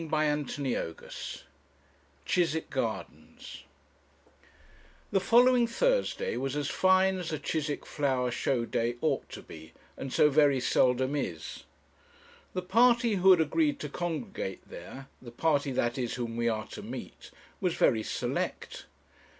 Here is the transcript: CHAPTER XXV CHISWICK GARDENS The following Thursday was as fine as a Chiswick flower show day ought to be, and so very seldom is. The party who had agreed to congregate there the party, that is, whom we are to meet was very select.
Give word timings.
CHAPTER 0.01 0.63
XXV 0.63 1.41
CHISWICK 2.25 2.71
GARDENS 2.71 3.65
The 5.11 5.19
following 5.19 5.67
Thursday 5.67 6.37
was 6.37 6.55
as 6.55 6.69
fine 6.71 7.19
as 7.19 7.31
a 7.31 7.37
Chiswick 7.37 7.85
flower 7.85 8.31
show 8.31 8.65
day 8.65 8.95
ought 8.99 9.29
to 9.29 9.43
be, 9.43 9.73
and 9.95 10.11
so 10.11 10.31
very 10.31 10.59
seldom 10.59 11.15
is. 11.15 11.65
The 12.55 12.63
party 12.63 13.13
who 13.17 13.29
had 13.29 13.41
agreed 13.41 13.79
to 13.81 13.89
congregate 13.89 14.67
there 14.67 15.07
the 15.21 15.29
party, 15.29 15.71
that 15.73 15.99
is, 15.99 16.15
whom 16.15 16.35
we 16.35 16.49
are 16.49 16.65
to 16.69 16.81
meet 16.81 17.29
was 17.59 17.75
very 17.75 18.01
select. 18.01 18.87